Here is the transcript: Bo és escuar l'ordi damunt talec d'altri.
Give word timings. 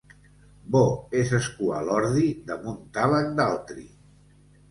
Bo 0.75 0.79
és 1.23 1.33
escuar 1.39 1.81
l'ordi 1.89 2.25
damunt 2.49 2.79
talec 2.97 3.31
d'altri. 3.41 3.87